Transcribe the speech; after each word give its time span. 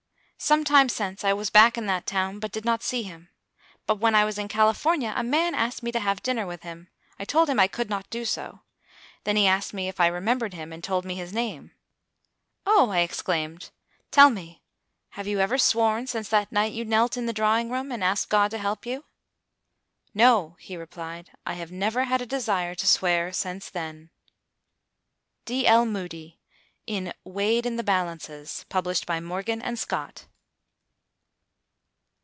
Some 0.43 0.63
time 0.63 0.89
since 0.89 1.23
I 1.23 1.33
was 1.33 1.51
back 1.51 1.77
in 1.77 1.85
that 1.85 2.07
town, 2.07 2.39
but 2.39 2.51
did 2.51 2.65
not 2.65 2.81
see 2.81 3.03
him. 3.03 3.29
But 3.85 3.99
when 3.99 4.15
I 4.15 4.25
was 4.25 4.39
in 4.39 4.47
California, 4.47 5.13
a 5.15 5.21
man 5.21 5.53
asked 5.53 5.83
me 5.83 5.91
to 5.91 5.99
have 5.99 6.23
dinner 6.23 6.47
with 6.47 6.63
him. 6.63 6.87
I 7.19 7.25
told 7.25 7.47
him 7.47 7.59
I 7.59 7.67
could 7.67 7.91
not 7.91 8.09
do 8.09 8.25
so. 8.25 8.61
Then 9.23 9.35
he 9.35 9.45
asked 9.45 9.71
me 9.71 9.87
if 9.87 9.99
I 9.99 10.07
remembered 10.07 10.55
him, 10.55 10.73
and 10.73 10.83
told 10.83 11.05
me 11.05 11.13
his 11.13 11.31
name. 11.31 11.73
"O!" 12.65 12.89
I 12.89 13.01
exclaimed. 13.01 13.69
"Tell 14.09 14.31
me, 14.31 14.63
have 15.09 15.27
you 15.27 15.39
ever 15.39 15.59
sworn 15.59 16.07
since 16.07 16.27
that 16.29 16.51
night 16.51 16.73
you 16.73 16.85
knelt 16.85 17.17
in 17.17 17.25
your 17.25 17.33
drawing 17.33 17.69
room, 17.69 17.91
and 17.91 18.03
asked 18.03 18.29
God 18.29 18.49
to 18.49 18.57
help 18.57 18.83
you?" 18.83 19.05
"No," 20.15 20.57
he 20.59 20.75
replied, 20.75 21.29
"I 21.45 21.53
have 21.53 21.71
never 21.71 22.05
had 22.05 22.19
a 22.19 22.25
desire 22.25 22.73
to 22.73 22.87
swear 22.87 23.31
since 23.31 23.69
then." 23.69 24.09
_D.L. 25.45 25.85
Moody, 25.85 26.39
in 26.87 27.13
"Weighed 27.23 27.67
in 27.67 27.75
the 27.75 27.83
Balances," 27.83 28.65
Published 28.69 29.05
by 29.05 29.19
Morgan 29.19 29.61
& 29.77 29.77
Scott. 29.77 30.25